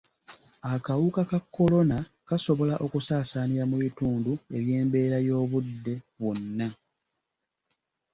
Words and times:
Akawuka 0.73 1.21
ka 1.29 1.39
Kolona 1.53 1.97
kasobola 2.27 2.75
okusaasaanira 2.85 3.63
mu 3.71 3.77
bitundu 3.83 4.31
eby’embeera 4.57 5.17
y’obudde 5.27 5.93
bwonna. 6.19 6.67